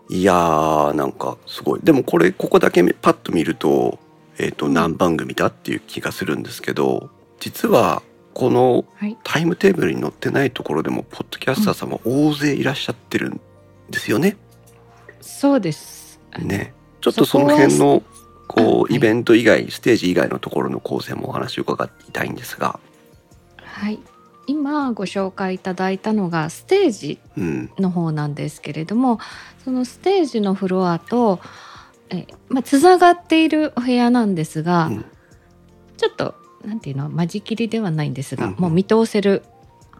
[0.08, 4.00] いやーなんかすごいでもこれここだけパッと見ると,、
[4.38, 9.18] えー、と何番組だっていう気がするんですけど実はこのはい。
[9.24, 13.42] タイムテーブルに載ってないところでもポッドキャスターさんも大勢いらっしゃってるん
[13.90, 14.38] ですよね。
[15.22, 16.20] そうです。
[16.40, 18.04] ねちょっとその辺の
[18.48, 22.80] こうイベント以外ステージ以外のところの構成もお話を伺いたいんですが。
[23.58, 24.00] はい。
[24.48, 27.72] 今ご紹介いただいたのがステージうん。
[27.80, 29.20] の方なんですけれども
[29.64, 31.40] そのステージのフロアと
[32.10, 35.06] え、まあ、つながっているお部屋なんですが、うん。
[35.98, 38.60] ちょっとなんていうの間仕切りではないんですが、うんうん。
[38.60, 39.44] もう見通せる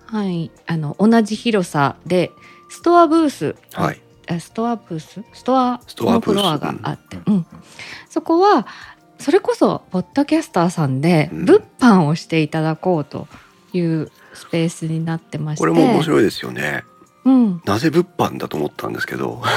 [0.06, 2.32] 範囲あの同じ広さで
[2.70, 4.02] ストアブース、はい。
[4.28, 5.24] あストアブース？
[5.34, 5.80] ストア？
[6.00, 7.46] のフロアがあって、うん。
[8.10, 8.68] そこは
[9.18, 11.46] それこそポッドキャスターさんでうん。
[11.46, 13.28] 物販をしていただこうと
[13.74, 15.60] いうスペースになってまして。
[15.60, 16.84] これも面白いですよね。
[17.26, 19.42] うん、なぜ物販だと思ったんですけど。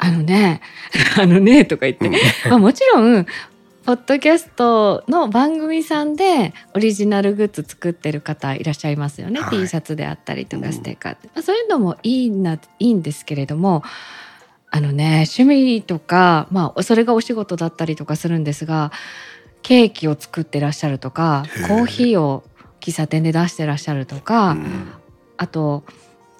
[0.00, 0.60] あのね、
[1.18, 2.08] あのね、とか言って、
[2.48, 3.26] まあもちろん、
[3.88, 9.40] ポッドキャストの番組さんでオリジナルグッズ作ってる方いらっしゃいますよね。
[9.40, 9.60] はい。
[9.60, 13.82] T シャツであったりとうんかステッカーって、まあ、そういうのもいいな、いいんですけれども、
[14.70, 18.92] あのね、趣味とか、まあそれがお仕事だったりとかするんですが、
[19.62, 22.44] ケーキを作ってらっしゃるとかコーヒーを
[22.80, 24.92] 喫茶店で出してらっしゃるとか、うん。
[25.38, 25.82] あと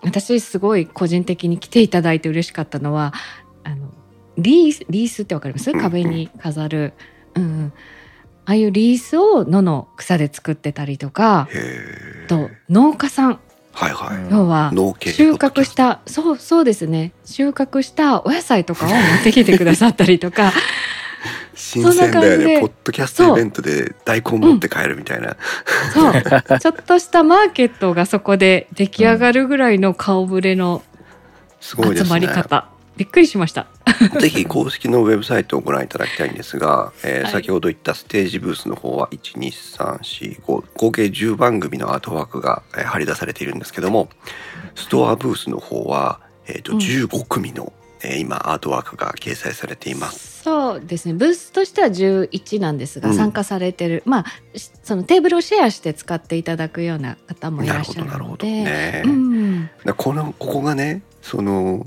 [0.03, 3.15] 私すごい個人的に来ていただいて嬉しかったのは
[3.65, 3.89] あの
[4.37, 5.71] リースリースってわかります？
[5.71, 7.73] うん壁に飾る、うんうん、
[8.45, 11.49] ああいうリースを野の草で作ってたりとか。
[12.29, 13.41] と農家さん。
[13.73, 14.17] はいはい。
[14.17, 14.31] うん。
[14.31, 17.13] 要は収穫したそうそうですね。
[17.25, 20.53] 収穫したお野菜とかを持ってきてくださったりとか。
[21.55, 22.55] 新鮮だよそんな感じね。
[22.55, 22.61] で。
[22.61, 25.37] ポッドキャストイベントで大根持って帰るみたいな。
[25.93, 26.59] そう。
[26.61, 30.83] ちょっとしたマーケットがそこで出来上がるぐらいの顔ぶれの
[31.61, 32.21] すごいで集ますね。
[32.21, 32.69] り方、
[32.99, 33.69] びっくりしました。
[34.21, 44.09] ぜひ公式のウェブサイトをご覧いただきたいんですが、えーはい先ほど言ったステージブースの方は12345合計10番組のアートワークが、えー貼り出されているんですけども
[44.75, 50.43] ストアブースの方は、えーとうん15組の、えー今アートワークが掲載されています。
[50.43, 59.03] そうですねブースとしては11なんですが、うん参加されてるまあしそのテーブルをシェアして使っていただくような方もいなるほらっしゃるどなるほどのでね。
[59.05, 61.87] うんだこのここがねその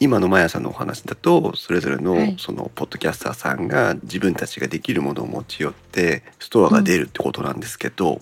[0.00, 2.36] 今のマヤさんのお話だとそれぞれの、はい。
[2.38, 8.20] そのポッドキャスターさんが自分たちができるものを持ち寄ってストアが出るってことなんですけど、はい。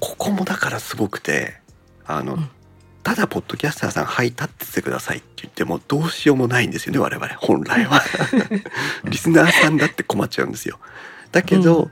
[0.00, 1.54] ここもだからすごくて
[2.04, 2.48] あの、うん。
[3.02, 7.28] ただポッドキャスターさん「はい立っててください」って言ってもどうしようもないんですよね我々。
[7.36, 8.00] 本来は。
[9.04, 10.78] リスナーさんだって困っちゃうんですよ。
[11.32, 11.90] だけど、う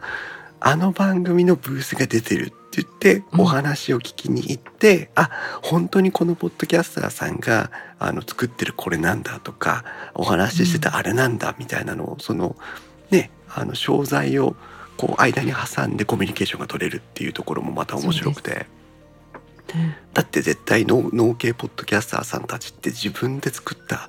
[0.60, 5.30] あの番組のブースが出てるって言ってうんお話を聞きに行って、あ
[5.62, 12.56] 本当にこのポッドキャスターさんがあの作ってるこれなんだとかお話ししてたあれなんだみたいなのをその
[13.10, 14.54] ねあの商材を
[14.96, 18.66] こう間に挟んでコミュニケーションが取れるっていうところもまた面白くて
[20.14, 24.08] だって絶対農農系ポッドキャスターさんたちって自分で作った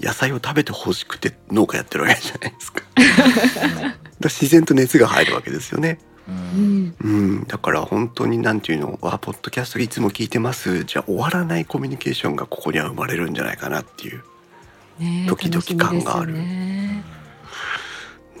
[0.00, 2.82] 野菜を食べてほしくて農家やってるわけじゃないですか。
[4.24, 5.98] 自然と熱が入るわけですよね。
[6.28, 6.96] うん。
[7.00, 10.84] うん、だから本当になんていうのはポッドキャストいつも聞いてます。
[10.84, 14.24] じゃあ終わらないコミュニケーションがここには生まれるんじゃないかなっていう。
[14.98, 16.32] ねえドキドキ感がある。
[16.32, 17.04] ね。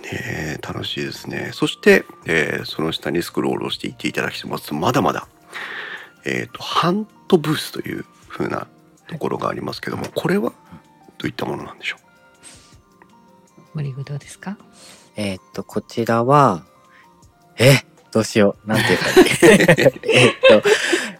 [0.02, 1.50] ねえ楽しいですね。
[1.52, 4.68] そして、えーその下にスクロールをしていっていただきます。
[4.68, 5.28] とまだまだ
[6.24, 8.66] えっ、とハントブースという風な
[9.08, 11.96] ところがありますけどもこれはどういったものなんでしょ
[13.74, 14.56] 森具どうですか？
[15.16, 16.64] えーっと、こちらは、
[17.58, 18.68] え、どうしよう。
[18.68, 19.04] なんていうか、
[20.08, 20.62] えっと、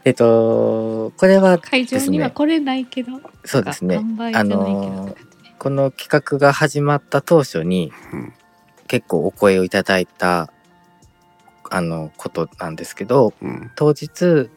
[0.05, 3.97] えっと、これは会場には来れないけどそうですね。
[4.35, 5.17] あのー
[5.59, 8.33] この企画が始まった当初にうん。
[8.89, 10.53] 結構お声をいただいた
[11.71, 13.71] あのことなんですけどう、うん。
[13.75, 14.51] 当日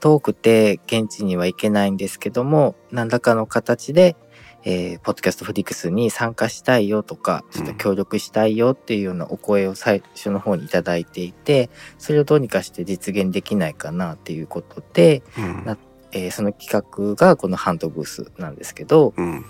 [0.00, 4.16] 遠くて現地には行けないんですけども何らかの形で、
[4.64, 15.64] えーポッドキャストフリックスに参加したいよとかちょっと協力したいよっていうようなお声を最初の方にいただいていてそれをどうにかして実現できないかなっていうことで、うん。
[15.64, 15.76] な
[16.12, 19.44] えーその企画がこのハンドブースなんですけど、うん。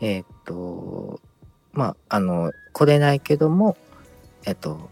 [0.00, 1.20] えーっと、
[1.72, 3.76] まあ、あの、来れないけども、
[4.44, 4.88] えーっと、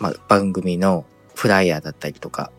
[0.00, 1.04] まあ、番組の
[1.34, 2.50] フライヤーだったりとか、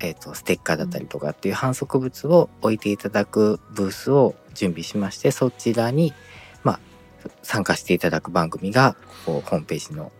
[0.00, 6.12] えーっと、ステッカーだったりとかっていう反則物を置いていただくブースを準備しまして、そちらに、
[6.64, 6.80] まあ、
[7.42, 10.12] 参加していただく番組が、こう、ホームページの、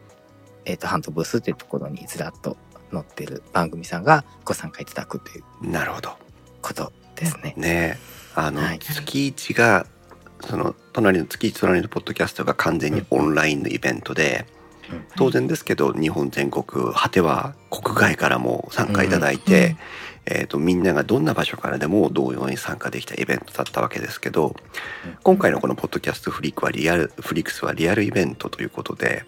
[0.65, 2.57] えーっと、ハンドブースっていうところにずらっと
[2.93, 6.17] 載ってる番組さんがご参加いただくというなるほど。
[6.63, 7.55] ことですね。
[7.57, 7.99] ねえ。
[8.35, 8.79] あの、はい。
[8.79, 9.87] 月一が
[10.41, 14.47] その隣の月一隣のポッドキャストが完全にオンラインのイベントで、
[15.17, 19.77] 当然ですけど日本全国果ては国外からも参加いただいて、
[20.27, 24.57] えー、とみんながどんな場所からでも同様に参加できたイベントだったわけですけど
[25.23, 29.25] 今回のこのポッドキャストフリークはリアルフリックスはリアルイベントということで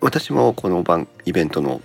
[0.00, 1.80] 私もこの番イベントの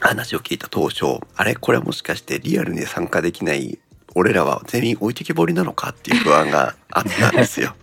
[0.00, 1.54] 話を聞いた当初、あれ？
[1.54, 3.78] これはもしかしてリアルに参加できない
[4.14, 7.74] 俺らは全員置いてきぼりなのかっていう不安があったんですよ。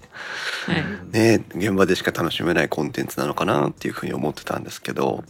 [0.66, 0.86] はい。
[1.12, 5.24] ね現場でしか楽しめないコンテンツなのかなっていうふうに思ってたんですけど、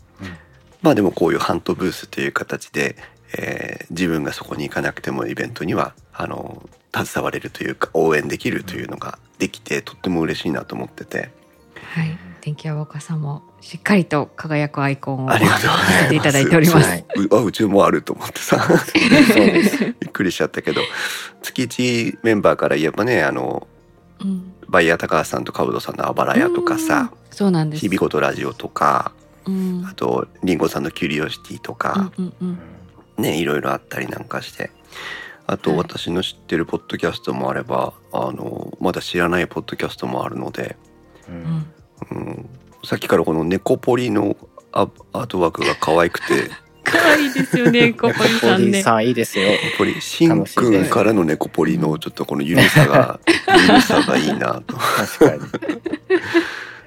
[0.82, 2.96] まあでもこういうハントブースという形で、
[3.38, 6.64] えー自分がそこに行かなくてもイベントにはあの
[6.96, 11.30] 携われるというか応援できるというのができてとっても嬉しいなと思ってて
[11.76, 12.18] はい。
[12.42, 17.06] 電気屋ウォーカーさんもしっかりと輝くアイコンをありがとうございていただいております。
[17.32, 18.58] あうちもあると思ってさ。
[20.00, 20.82] びっくりしちゃったけど
[21.44, 23.68] 月1メンバーから言えばねあの
[24.24, 24.54] うん。
[24.68, 27.36] バイヤー高橋さんとカブドさんのあばら屋とかさうん。
[27.36, 27.82] そうなんです。
[27.82, 29.12] 日々ごとラジオとか
[29.46, 29.86] うん。
[29.86, 32.58] あとリンゴさんのキュリオシティとか、うんうん
[33.18, 33.24] うん。
[33.24, 34.72] ねいろいろあったりなんかして
[35.48, 40.78] あとはい私の知ってるポッドキャストもあれば、あのまだ知らないポッドキャストもあるので、
[41.28, 41.66] うん。
[42.12, 42.50] うん、
[42.86, 44.38] さっきからこの猫ポリの
[44.72, 46.50] アアートワークが可愛くて
[46.84, 48.72] 可愛いですよね、コポリさんね。
[48.72, 49.50] ポリさんいいですよ。
[49.50, 53.20] 猫ポリしんくんからの猫ポリのちょっとこのゆるさが
[53.68, 55.42] ゆるさがいいなと確かに。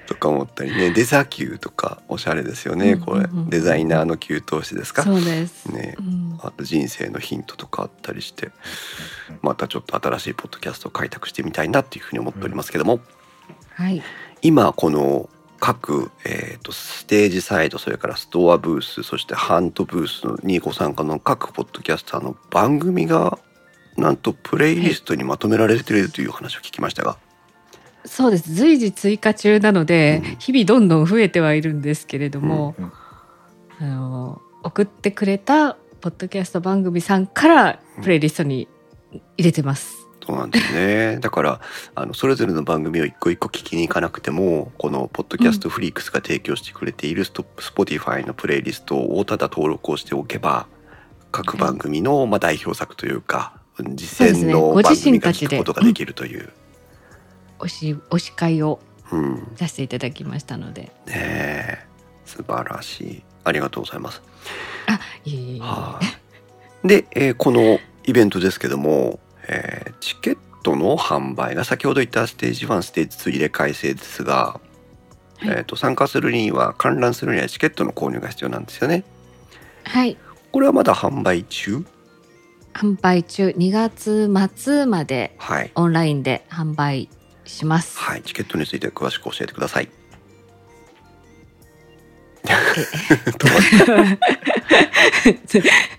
[0.07, 5.01] とか思ったりねデザキューとかおしゃれですよねうんこれうんうんデザイナーの給湯師ですか？
[5.01, 5.65] そうです。
[5.71, 6.37] ねうん。
[6.43, 8.51] あと人生のヒントとかあったりして
[9.41, 12.99] またちょっと新しいポッドキャストを開拓してみたいなっていうふうに思っておりますけども
[13.73, 14.03] はい。
[14.43, 15.27] 今この
[15.65, 23.39] 各、えー、とステージサイドそれからストアブースそしてハントブースにご参加の各ポッドキャスターの番組が
[23.97, 27.17] なんとプレイリストにまとめられているという話を聞きましたが、
[28.05, 28.53] そうです。
[28.53, 32.91] 随時追加中なので、うん日々どんどん増えてはいるんですけれども、うん
[33.79, 38.67] あの送ってくれたポッドキャスト番組さんからプレイリストに
[39.37, 40.04] 入れてます。
[40.25, 41.19] そうなんですね。
[41.21, 41.61] だから
[41.93, 50.67] あのそれぞれの番組を一個一個聞きに行かなくてもこのポッドキャストフリークスが提供してくれているストスポティファイのプレイリストをただ登録をしておけば
[51.31, 56.49] 各番組のまあ代表作というか実践の番組が聞くことができるという。
[57.59, 58.79] 推し推し会を
[59.11, 61.85] うん、ね出していただきましたので、え。
[62.25, 63.23] 素晴らしい。
[63.43, 64.21] ありがとうございます。
[64.87, 65.59] あ、いえいえいえ。
[65.59, 65.99] は
[66.83, 66.87] い。
[66.87, 74.59] で、えーこのイベントですけども、えーチケットの販売が先ほど言ったステージ1ステージ2入れ替え制ですが、
[75.37, 79.03] はいえー、と参加するには観覧するにはチケットの購入が必要なんですよね。
[79.83, 80.17] はい。
[80.51, 81.85] これはまだ販売中？
[82.73, 85.71] 販売中2月末まではい。
[85.75, 87.09] オンラインで販売
[87.45, 87.99] します。
[87.99, 88.23] はい。
[88.23, 89.89] チケットについて詳しく教えてください。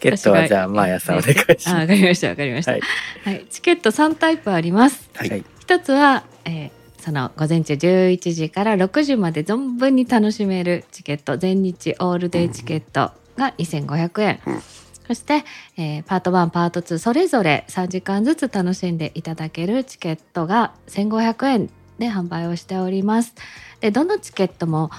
[0.00, 2.72] チケットはじゃあ、まあやさんお願いしあ、まわかりました、わかりました。
[2.72, 2.78] は
[3.24, 3.42] はい。
[3.42, 5.10] い、チケット3タイプあります。
[5.14, 5.30] はい。
[5.30, 5.44] はい。
[5.60, 11.38] 一つは、えーその午前中11時から6時まで存分に楽しめるチケット。
[11.38, 14.62] 全日オールデイチケットが2500円、うん。
[15.06, 15.44] そして、
[15.78, 23.34] えーパート1パート2それぞれ3時間ずつ楽しんでいただけるチケットが1500円で販売をしております。
[23.80, 24.90] でどのチケットも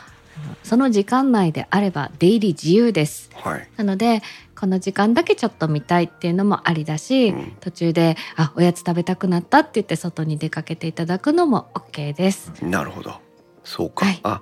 [0.64, 3.30] その時間内であれば出入り自由です。
[3.36, 3.70] はい。
[3.78, 4.24] なので
[4.62, 12.52] この時間だけちょっと見たいっていうのもありだし、うん途中であおやつ食べたくなったって言って外に出かけていただくのも OK です。
[12.64, 13.16] なるほど。
[13.64, 14.06] そうか。
[14.06, 14.42] はいあ、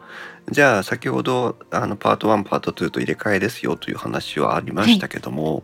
[0.51, 5.63] じゃあ先ほどあのパート1パート2と入れ替えですよという話はありましたけども、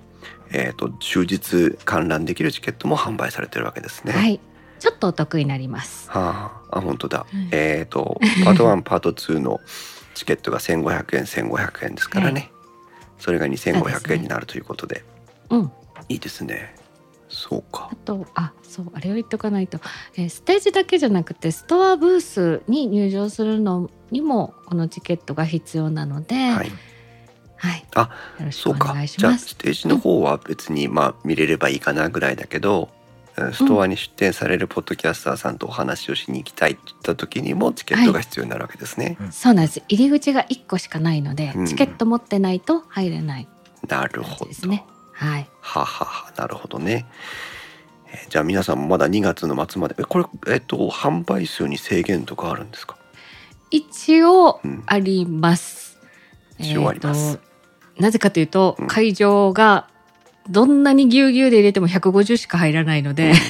[0.52, 4.14] えっ、と終日観覧できるチケットも販売されてるわけですね。
[4.14, 4.40] はい、
[4.80, 6.10] ちょっとお得になります。
[6.10, 7.26] はあ、あ本当だ。
[7.34, 9.60] いえっ、とパート1パート2の
[10.14, 12.52] チケットが1500円1500円ですからね。
[13.20, 15.04] それがそうです2500ね円になるということで、
[15.50, 15.72] うん。
[16.10, 16.76] いいですね。
[17.28, 17.96] そうかあ。
[18.06, 19.80] とあそうあれを言っとかないと、
[20.16, 26.72] えーステージだけじゃなくてストアブースに入場するのにもこのチケットが必要なので、ははいい、
[27.96, 29.08] あよろしくそうかお願い。
[29.08, 29.50] しじゃあます。
[29.50, 32.95] ステージの方は別にまあ見れればいいかなぐらいだけど、えー
[33.54, 39.18] ストアに出店されるポッドキャスターさんとお話をしに行きたいって言った時にもチケットが必要になるわけですね。
[39.32, 39.82] そうなんです。
[39.90, 43.48] 入り口が1個しかないので、うんチケット持ってないと入れない
[43.88, 44.46] 感なるほど。
[44.46, 44.86] じですね。
[45.14, 45.50] はい。
[45.62, 47.06] はははなるほどね。
[48.08, 52.98] えーじゃあ皆さんもまだ2月の末までえこれえっと販売数に制限とかあるんですか？
[53.72, 56.00] 一応うんあります。
[56.58, 57.40] 一応あります
[58.00, 59.90] なぜかというと、うん会場が
[60.50, 63.34] どんなにぎゅうぎゅうで入れても150しか入らないので、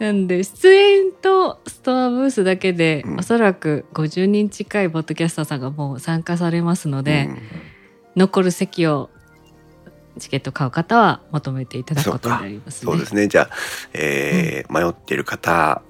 [0.00, 3.18] なんで出演とストアブースだけで、うん。
[3.20, 7.38] おそらく50人近いポッドキャスターさんがもう参加されますので、うん。
[8.16, 9.10] 残る席を
[10.18, 12.92] チケット買う方は求めていただくことになりますね。
[12.92, 13.28] そうですね。
[13.28, 13.50] じゃあ、
[13.92, 15.82] えー迷っている方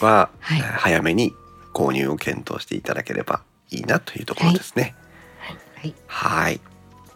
[0.00, 0.58] は、はい。
[0.58, 1.34] えー早めに
[1.74, 4.94] 購入を検討していただければいいなというところですね。
[5.76, 5.94] はい。
[6.06, 6.60] はい。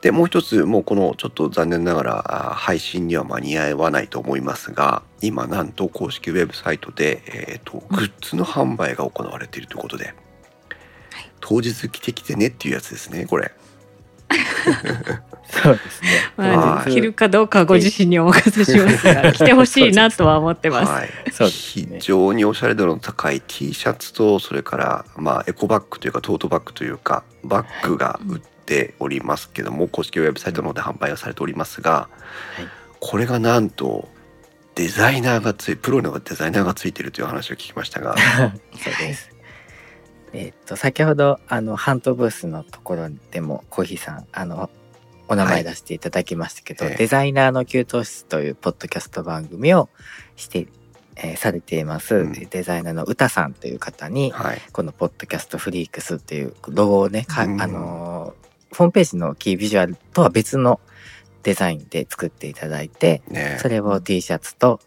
[0.03, 10.13] で、もう一つ、もうこのちょっと残念ながらあ配信には間に合わないと思いますが、今なんと公式ウェブサイトで、えっ、と、グッズの販売が行われているということで、
[11.41, 13.53] 当日着てきてねっていうやつですね、これ。
[15.53, 16.09] そうですね。
[16.37, 20.91] まあはい着るかどうかはご自身にお任せしますが着 てほしいなとは思ってます。
[20.91, 21.51] はい。
[21.51, 28.41] 非常におしゃれ度の高い T シャツと、それから、まあ、エコバッグというか、トートバッグというか、バッグが売っ
[28.73, 32.09] ておりますけども、公式ウェブサイトの方で販売がされておりますが、
[32.57, 32.69] はい。
[33.01, 34.09] これがなんと、
[34.75, 38.53] デザイナーがつい、プロのデザイナーがついているという話を聞きましたが、 そう
[38.99, 39.31] です。
[40.33, 44.71] えーっと、先ほど、あの、ハントブースのところでも、コーヒーさん、あの、
[45.29, 46.95] お名前出していただきましたけど、はい。
[46.95, 49.91] ええデザイナーの給湯室というポッドキャスト番組を
[50.37, 50.69] して、
[51.17, 52.33] えーされています、うん。
[52.33, 54.63] デザイナーの歌さんという方に、はい。
[54.73, 57.61] このポッドキャストフリークスっていうロゴをね、かうん。
[57.61, 58.42] あのー
[58.77, 60.81] ホームページのキービジュアルとは別の
[61.43, 64.81] デザインで作っていただいて、ねそれを T シャツと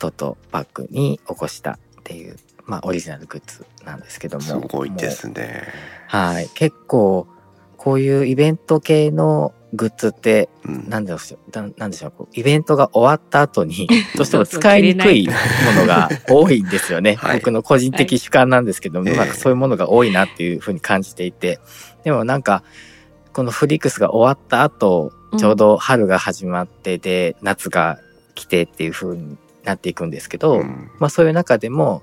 [0.00, 4.42] トトバッグに起こしたっていう、まあオリジナルグッズなんですけども。
[4.42, 5.68] すごいですね。
[6.08, 6.48] はい。
[6.54, 7.28] 結構、
[7.76, 10.88] こういうイベント系のグッズって、うん。
[10.88, 13.86] なんでしょう、ななんでしょう、イベントが終わった後に、
[14.16, 15.32] どうしても使いにくいも
[15.80, 17.14] のが多いんですよね。
[17.14, 21.60] はい僕の個人的主観なんですけども、ええなんかそういうものが多いなっていうふうに感じていて、
[22.04, 22.64] でもなんか、
[23.32, 27.98] このフリックスが終わった後、ちょうど春が始まってで、夏が
[28.34, 30.90] 来てっていう風になっていくんですけど、うん。
[30.98, 32.02] まあそういう中でも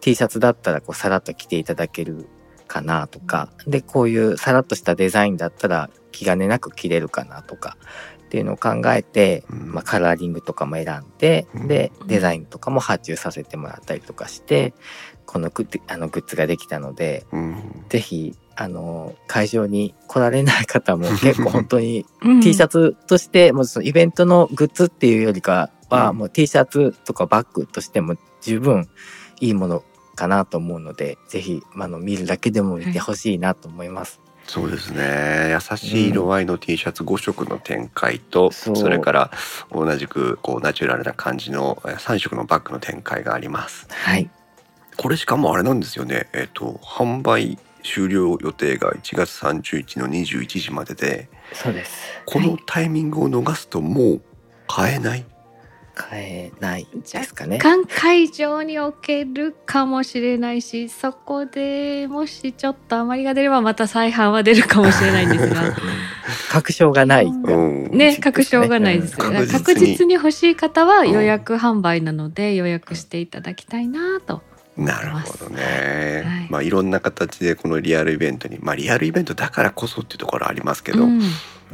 [0.00, 2.28] T シャツだったらこうさらっと着ていただける
[2.66, 7.76] かなとか、で、こういうさらっとしたデザインだったら気兼ねなく着れるかなとか、
[8.26, 9.72] っていうのを考えて、うん。
[9.72, 11.68] まあカラーリングとかも選んで、うん。
[11.68, 14.74] で、デザインとかも発注させてもらったりとかして、
[15.24, 17.84] このグッあのグッズができたので、うん。
[17.88, 22.40] ぜひ、あの、会場に来られない方も 結構本当にうん。
[22.40, 26.16] T シャツとして、もうそのイベントのグッズっていうよりかは、うん。
[26.16, 28.88] もう T シャツとかバッグとしても十分
[29.40, 29.84] いいもの
[30.14, 34.20] かなと思うので、ぜひ、あの、見るだけでも見てほしいなと思います。
[34.46, 35.50] そうですね。
[35.52, 38.76] 優しい色合いの T シャツ5色の展開と、そう。
[38.76, 39.30] それから
[39.72, 43.88] 同じくこうナチュラルな感じのえー3色のバッグの展開があります。
[43.90, 44.30] はい。
[44.96, 46.28] これしかもあれなんですよね。
[46.32, 52.20] えっ、と販売終了予定が1月31日の21時まででそうです。
[52.26, 54.22] このタイミングを逃すともう
[54.66, 55.24] 買えない、
[55.94, 57.56] 買えないですかね。
[57.56, 65.62] 若干会場に置けるかもしれないしそこでもしちょっと余りが出ればまた再販は出るかもしれないんですが。
[66.50, 67.26] 確証がない。
[67.26, 67.90] うん。
[67.96, 69.40] ね確証がないですよね。
[69.40, 74.42] うん確実に確実に欲しい方は予約販売なので予約していただきたいなと
[74.76, 76.48] なるほどね、はい。
[76.50, 81.22] まあいろんな形でこのリアルイベントにまあリアルイベントだからこそっていうところありますけど、うん。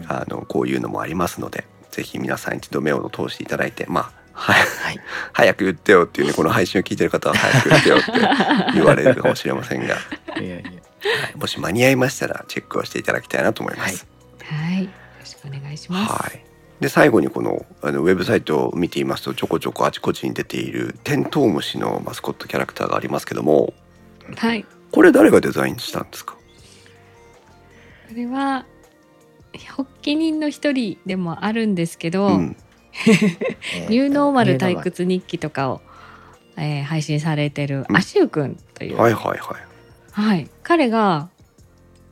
[0.06, 4.98] あのこういうのもありますのでぜひ皆さん一度目を通していただいてまあはいはい。
[5.34, 8.12] 早く言ってよっていうねこの配信を聞いてる方は早く言ってよって
[8.74, 9.88] 言われるかもしれませんが、い
[10.38, 10.54] やいや。
[10.54, 11.36] はい。
[11.36, 14.06] もし間に合いましたらチェックをしていただきたいなと思います。
[14.42, 14.84] はい。
[14.84, 14.90] よ
[15.20, 16.12] ろしくお願いします。
[16.12, 16.51] はい
[16.82, 23.72] で最後にこのあのウェブサイトを見ていますとちょこちょこあちこちに出ているテントウムシのマスコットキャラクターがありますけども
[24.36, 24.66] はい。
[24.90, 26.34] これ誰がデザインしたんですか？
[28.08, 28.66] これは
[29.68, 32.56] 発起人の一人でもあるんですけど、うん。
[33.06, 33.10] え
[33.86, 35.80] ーニューノーマル退屈日記とかを、
[36.56, 37.96] えー配信されてるうん。
[37.96, 39.62] アシュウくんという、はいはいはい。
[40.12, 41.30] はい、彼が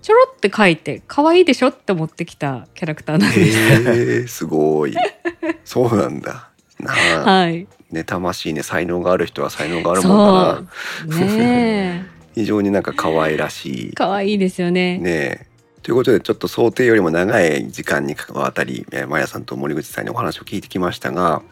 [0.02, 3.58] ちょろって書いて可愛いでしょって持ってきたキャラクターなんです。
[3.58, 4.94] へえすごい。
[5.64, 6.48] そうなんだ。
[6.78, 6.92] な
[7.26, 7.40] あ。
[7.40, 11.18] はい、ね魂ね才能がある人は才能があるもんだな。
[11.18, 11.28] そう。
[11.28, 13.88] ね 非常になんか可愛らしい。
[13.88, 14.98] え可愛いですよね。
[14.98, 15.10] ね
[15.42, 15.46] え。
[15.82, 21.42] ということでちょっと想定よりも長い時間にわたりえーマヤさんと森口さんにお話を聞いてきましたが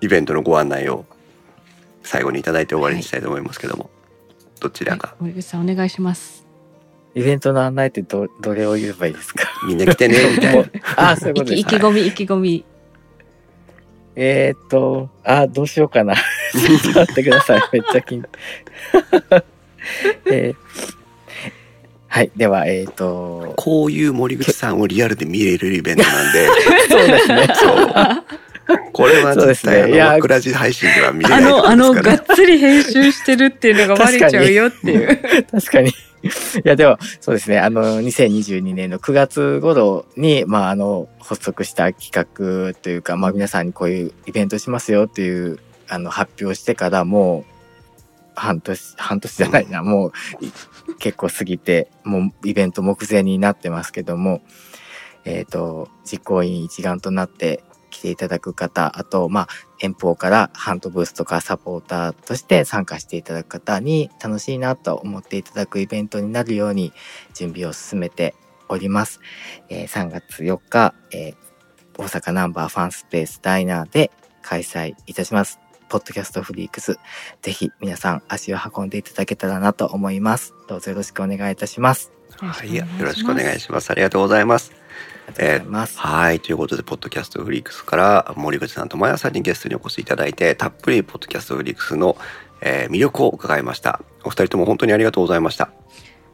[0.00, 1.04] イベントのご案内を
[2.02, 3.90] 最後にいただいて終わりにしたいと思いますけども、
[4.60, 5.14] どちらが？
[5.20, 6.41] 森口さんお願いします。
[7.14, 9.48] イベントの案内ってど、どれを言えばいいですか？
[9.66, 10.64] みんな来てね みたいな
[10.96, 12.64] ああ、そういうことです意気込み意気込み。
[14.14, 16.14] えー、っと、あ、どうしようかな。
[16.52, 17.60] ちょっと待ってください。
[17.72, 18.22] めっちゃ緊
[20.30, 20.56] えー
[22.08, 22.30] はい。
[22.36, 26.46] では、えー、っと、こういう森口さんをリアルで見れるイベントなんで
[26.90, 27.48] そうですね。
[27.54, 27.76] そう
[28.92, 35.18] これはそうです絶対あのねいやマクラジ配信では見れあないあの、がっつり編集してるっていうのがバレちゃうよっていう。
[35.50, 35.88] 確かに。
[35.90, 35.92] い
[36.64, 37.58] や、でも、そうですね。
[37.58, 45.58] あの、2022年の9月頃に、まあ、あの、発足した企画というか、まあ、皆さんにこういうイベントしますよっていう、
[45.88, 47.52] あの、発表してからもう、
[48.36, 50.12] 半年、半年じゃないな、もう、
[50.44, 50.52] い
[50.98, 54.42] 結構過ぎて、もうイベント目前になってますけども、
[55.24, 59.48] えっ、と、実行委員一丸となって来ていただく方、あと、まあ、
[59.80, 66.92] 遠方からハントブースとかサポーターとして参加していただく方に楽しいなと思っていただくイベントになるように
[67.34, 68.34] 準備を進めて
[68.68, 69.20] おります。
[69.68, 71.52] えー3月4日、えー
[71.98, 74.10] 大阪ナンバーファンスペースダイナーで
[74.42, 75.60] 開催いたします。
[75.88, 76.98] ポッドキャストフリークス。
[77.42, 80.54] ぜひ皆さん足を運んでいただけたらなと思います。
[80.68, 82.12] どうぞよろしくお願いいたします。
[82.38, 83.90] はい、よろしくお願いします。
[83.90, 84.81] ありがとうございます。
[85.28, 85.98] ありがとうございます。
[85.98, 86.40] はい。
[86.40, 92.16] ということで、ポッドキャストフリークスから森口さんとマヤさんにゲストにお越しいただいて、たっぷりポッドキャストフリークスの、
[92.60, 94.00] えー魅力を伺いました。
[94.24, 95.70] お二人とも本当にありがとうございました。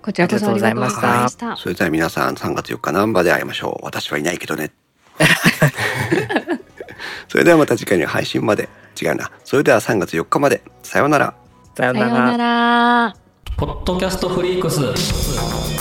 [0.03, 1.57] こちらこそありがとうございました。
[1.57, 3.84] それでは皆さん3月4日ナンバーで会いましょう。
[3.84, 4.72] 私はいないけどね。
[7.28, 8.68] それではまた次回の配信まで。
[9.01, 9.30] 違うな。
[9.45, 10.62] それでは3月4日まで。
[10.82, 11.34] さようなら。
[11.76, 13.16] さようさようなら。
[13.57, 15.78] ポッドキャストフリークス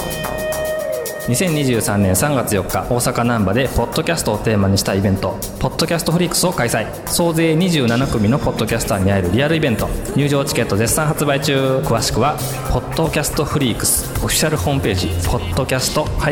[1.27, 12.37] 2023年3月4日大阪難波でポッドキャストをテーマにしたイベントポッドキャストフリークスを開催総勢27組のポッドキャスターに会えるリアルイベント入場チケット絶賛発売中詳しくは
[12.71, 16.29] ポッドキャストフリークスオフィシャルホームページポッドキャストフ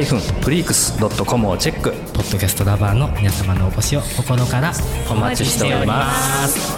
[0.51, 4.71] リークス .com をチェックポッドキャストラバーの皆様のお越しを心から
[5.11, 6.73] お待ちしております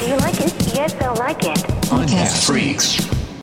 [0.00, 0.54] Do you like it?
[0.74, 1.58] Yes, they'll like it.
[1.90, 3.17] Podcast Freaks.